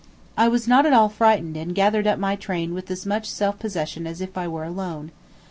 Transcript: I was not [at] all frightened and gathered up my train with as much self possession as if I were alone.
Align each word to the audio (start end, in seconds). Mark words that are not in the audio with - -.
I 0.35 0.47
was 0.47 0.67
not 0.67 0.87
[at] 0.87 0.93
all 0.93 1.09
frightened 1.09 1.55
and 1.55 1.75
gathered 1.75 2.07
up 2.07 2.17
my 2.17 2.35
train 2.35 2.73
with 2.73 2.89
as 2.89 3.05
much 3.05 3.29
self 3.29 3.59
possession 3.59 4.07
as 4.07 4.19
if 4.19 4.35
I 4.35 4.47
were 4.47 4.63
alone. 4.63 5.11